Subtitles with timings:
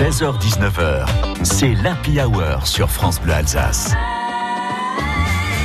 [0.00, 1.06] 16h-19h,
[1.42, 3.92] c'est l'Happy Hour sur France Bleu Alsace.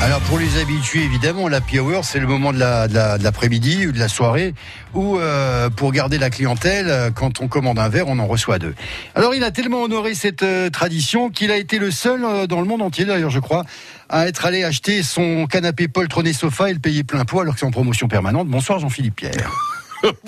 [0.02, 3.98] Alors pour les habitués, évidemment, l'happy hour, c'est le moment de l'après-midi la, ou de
[3.98, 4.54] la soirée
[4.94, 8.60] où, euh, pour garder la clientèle, euh, quand on commande un verre, on en reçoit
[8.60, 8.76] deux.
[9.16, 12.68] Alors il a tellement honoré cette euh, tradition qu'il a été le seul dans le
[12.68, 13.64] monde entier, d'ailleurs, je crois,
[14.10, 17.62] à être allé acheter son canapé poltronné sofa et le payer plein poids alors que
[17.62, 18.50] c'est en promotion permanente.
[18.50, 19.50] Bonsoir Jean-Philippe Pierre.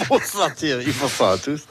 [0.10, 1.62] Bonsoir Thierry, bonsoir à tous.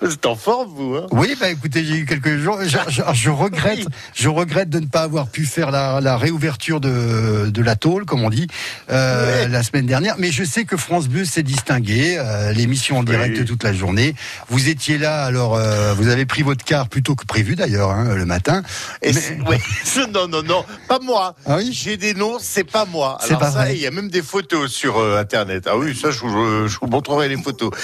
[0.00, 1.06] Vous êtes en forme, vous hein?
[1.10, 2.58] Oui, bah écoutez, j'ai eu quelques jours.
[2.64, 7.76] Je, regrette, je regrette de ne pas avoir pu faire la, réouverture de, de, la
[7.76, 8.46] tôle, comme on dit,
[8.90, 10.16] euh, la semaine dernière.
[10.18, 14.14] Mais je sais que France Bleu s'est distingué, euh, l'émission en direct toute la journée.
[14.48, 18.14] Vous étiez là, alors euh, vous avez pris votre car plutôt que prévu d'ailleurs hein,
[18.14, 18.62] le matin.
[19.02, 19.12] Et
[20.12, 21.34] non, non, non, pas moi.
[21.46, 23.18] Ah j'ai des noms, c'est pas moi.
[23.22, 25.66] Alors pas ça, il y a même des photos sur Internet.
[25.66, 27.36] Ah oui, ça, je vous, je vous montrerai les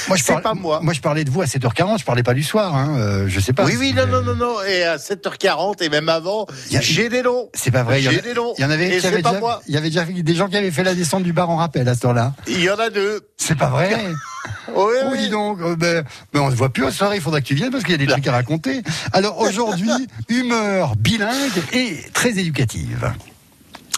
[0.09, 0.81] moi, je pas moi.
[0.83, 2.75] Moi, je parlais de vous à 7h40, je parlais pas du soir.
[2.75, 2.97] Hein.
[2.99, 3.65] Euh, je sais pas.
[3.65, 4.63] Oui, oui, non, non, non, non.
[4.63, 7.49] Et à 7h40 et même avant, j'ai des noms.
[7.55, 8.01] C'est pas vrai.
[8.01, 8.55] J'ai des noms.
[8.59, 8.99] Il y en avait.
[8.99, 11.33] qui avait déjà, Il y avait déjà des gens qui avaient fait la descente du
[11.33, 12.35] bar en rappel à ce temps-là.
[12.47, 13.21] Il y en a deux.
[13.37, 13.97] C'est pas vrai.
[14.75, 15.19] oui, oui.
[15.19, 15.61] dis donc.
[15.61, 17.17] Euh, ben, ben, on ne voit plus à soirée.
[17.17, 18.83] Il faudra que tu viennes parce qu'il y a des trucs à raconter.
[19.13, 19.91] Alors aujourd'hui,
[20.29, 23.13] humeur bilingue et très éducative.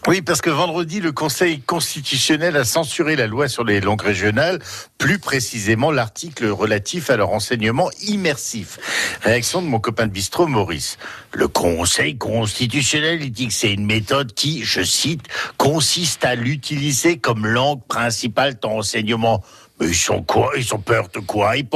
[0.06, 4.58] Oui, parce que vendredi, le Conseil constitutionnel a censuré la loi sur les langues régionales,
[4.98, 8.78] plus précisément l'article relatif à leur enseignement immersif.
[9.22, 10.98] Réaction de mon copain de bistrot, Maurice.
[11.33, 15.22] Le Conseil constitutionnel dit que c'est une méthode qui, je cite,
[15.56, 19.42] consiste à l'utiliser comme langue principale dans l'enseignement.
[19.80, 20.53] Mais ils sont quoi?
[20.56, 21.56] Ils sont peur de quoi?
[21.56, 21.67] Ils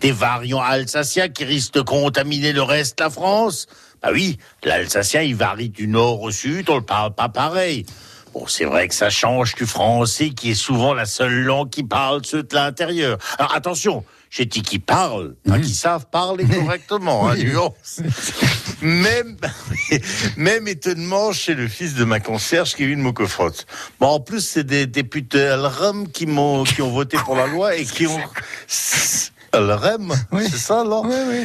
[0.00, 3.66] des variants alsaciens qui risquent de contaminer le reste de la France?
[4.02, 7.86] Ah oui, l'alsacien, il varie du nord au sud, on le parle pas pareil.
[8.34, 11.82] Bon, c'est vrai que ça change du français, qui est souvent la seule langue qui
[11.82, 13.16] parle ceux de l'intérieur.
[13.38, 17.34] Alors attention, j'ai dit qu'ils parlent, pas qu'ils savent parler correctement, hein,
[18.82, 19.36] même,
[20.36, 23.52] même étonnement chez le fils de ma concierge, Kevin Mokofrot.
[24.00, 27.76] Bon, en plus, c'est des députés Alram qui m'ont, qui ont voté pour la loi
[27.76, 28.20] et qui ont,
[29.60, 31.02] le REM, c'est ça, là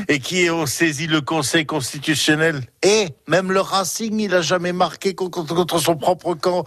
[0.08, 2.62] Et qui ont saisi le Conseil constitutionnel.
[2.84, 6.66] Et même le Racing, il a jamais marqué contre, son propre camp.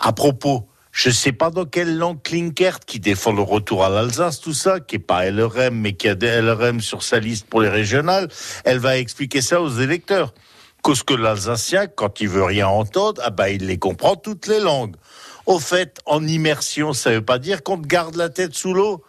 [0.00, 3.88] À propos, je ne sais pas dans quelle langue Klinkert, qui défend le retour à
[3.88, 7.46] l'Alsace, tout ça, qui est pas LRM, mais qui a des LRM sur sa liste
[7.46, 8.28] pour les régionales,
[8.64, 10.34] elle va expliquer ça aux électeurs.
[10.82, 14.60] Cause que l'Alsacien, quand il veut rien entendre, ah bah, il les comprend toutes les
[14.60, 14.96] langues.
[15.46, 19.02] Au fait, en immersion, ça veut pas dire qu'on te garde la tête sous l'eau.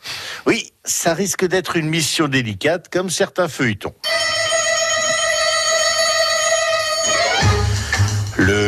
[0.45, 3.93] Oui, ça risque d'être une mission délicate, comme certains feuilletons.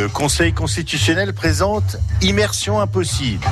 [0.06, 3.44] Le Conseil constitutionnel présente Immersion impossible.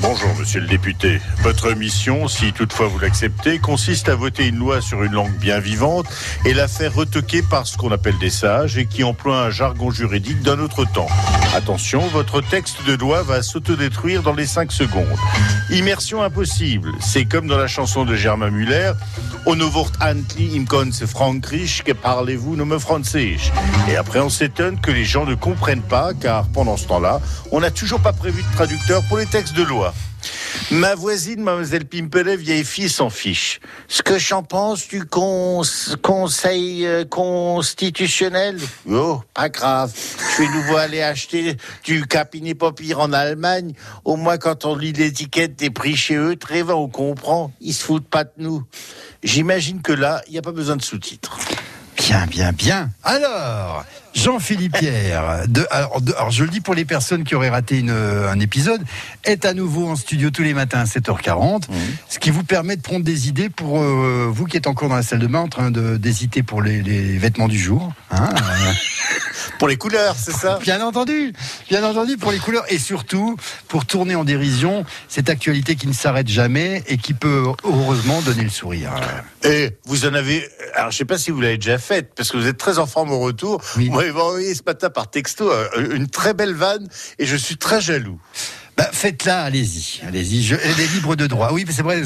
[0.00, 1.20] Bonjour, monsieur le député.
[1.42, 5.58] Votre mission, si toutefois vous l'acceptez, consiste à voter une loi sur une langue bien
[5.58, 6.06] vivante
[6.44, 9.90] et la faire retoquer par ce qu'on appelle des sages et qui emploie un jargon
[9.90, 11.08] juridique d'un autre temps.
[11.58, 15.08] Attention, votre texte de loi va s'autodétruire dans les 5 secondes.
[15.70, 16.92] Immersion impossible.
[17.00, 18.92] C'est comme dans la chanson de Germain Muller.
[19.44, 20.64] Onowort antli im
[21.08, 23.38] Frankreich, que parlez-vous me français.
[23.90, 27.20] Et après, on s'étonne que les gens ne comprennent pas, car pendant ce temps-là,
[27.50, 29.92] on n'a toujours pas prévu de traducteur pour les textes de loi.
[30.70, 33.58] Ma voisine, mademoiselle Pimpelet, vieille fille, s'en fiche.
[33.88, 38.58] Ce que j'en pense du conseil euh, constitutionnel?
[38.86, 39.94] Oh, pas grave.
[40.36, 43.72] Je vais nouveau aller acheter du Capini Popir en Allemagne.
[44.04, 47.50] Au moins, quand on lit l'étiquette des prix chez eux, très bien, on comprend.
[47.62, 48.62] Ils se foutent pas de nous.
[49.22, 51.38] J'imagine que là, il n'y a pas besoin de sous-titres.
[52.08, 52.90] Bien, bien, bien.
[53.04, 57.90] Alors, Jean-Philippe Pierre, de, alors, je le dis pour les personnes qui auraient raté une,
[57.90, 58.80] un épisode,
[59.24, 61.64] est à nouveau en studio tous les matins à 7h40,
[62.08, 64.96] ce qui vous permet de prendre des idées pour euh, vous qui êtes encore dans
[64.96, 66.80] la salle de bain en train d'hésiter pour les,
[67.18, 67.92] vêtements du jour.
[68.10, 68.72] Hein, euh.
[69.58, 71.32] pour les couleurs, c'est ça Bien entendu,
[71.68, 73.36] bien entendu pour les couleurs et surtout
[73.66, 78.44] pour tourner en dérision cette actualité qui ne s'arrête jamais et qui peut heureusement donner
[78.44, 78.92] le sourire.
[79.42, 82.36] Et vous en avez, alors je sais pas si vous l'avez déjà fait, parce que
[82.36, 83.60] vous êtes très en forme au retour.
[83.76, 86.88] Oui m'avez envoyé ce matin par texto euh, une très belle vanne
[87.18, 88.20] et je suis très jaloux.
[88.78, 90.52] Bah, faites-la, allez-y, allez-y.
[90.52, 91.50] Elle est libre de droit.
[91.52, 92.00] Oui, c'est vrai.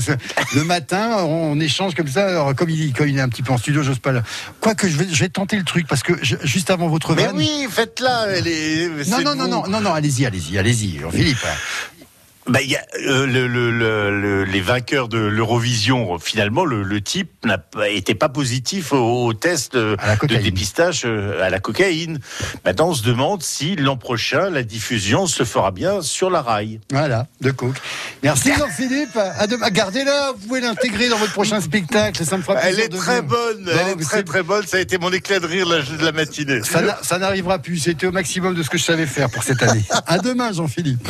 [0.55, 2.27] Le matin, on échange comme ça.
[2.27, 4.13] Alors, comme il, comme il est un petit peu en studio, j'ose pas.
[4.13, 4.23] Le...
[4.59, 7.33] Quoique, je vais, je vais tenter le truc parce que juste avant votre vanne.
[7.37, 8.25] Mais oui, faites-la.
[8.29, 9.11] Elle est.
[9.11, 11.47] Non, non, non, non, non, non, allez-y, allez-y, allez-y, Philippe.
[12.49, 17.59] Bah, y a, euh, le, le, le, les vainqueurs de l'Eurovision, finalement, le, type n'a
[17.59, 22.19] pas, positif au, au test de, de dépistage euh, à la cocaïne.
[22.65, 26.81] Maintenant, on se demande si l'an prochain, la diffusion se fera bien sur la rail.
[26.91, 27.77] Voilà, de coke.
[28.25, 29.19] Merci Jean-Philippe.
[29.71, 32.25] Gardez-la, vous pouvez l'intégrer dans votre prochain spectacle.
[32.25, 34.67] Ça me fera Elle est très bonne, elle est très très bonne.
[34.67, 36.61] Ça a été mon éclat de rire de la matinée.
[36.65, 37.79] Ça n'arrivera plus.
[37.79, 39.83] C'était au maximum de ce que je savais faire pour cette année.
[40.07, 41.09] à demain, Jean-Philippe.